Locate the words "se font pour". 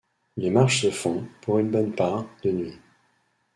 0.81-1.59